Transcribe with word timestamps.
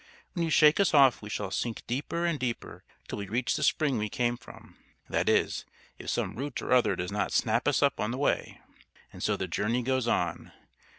When 0.33 0.43
you 0.43 0.49
shake 0.49 0.79
us 0.79 0.95
off 0.95 1.21
we 1.21 1.29
shall 1.29 1.51
sink 1.51 1.85
deeper 1.85 2.25
and 2.25 2.39
deeper 2.39 2.83
till 3.07 3.19
we 3.19 3.27
reach 3.27 3.55
the 3.55 3.61
spring 3.61 3.99
we 3.99 4.09
came 4.09 4.35
from 4.35 4.75
that 5.07 5.29
is, 5.29 5.63
if 5.99 6.09
some 6.09 6.33
root 6.35 6.59
or 6.63 6.73
other 6.73 6.95
does 6.95 7.11
not 7.11 7.31
snap 7.31 7.67
us 7.67 7.83
up 7.83 7.99
on 7.99 8.09
the 8.09 8.17
way. 8.17 8.59
And 9.13 9.21
so 9.21 9.37
the 9.37 9.47
journey 9.47 9.83
goes 9.83 10.07
on. 10.07 10.53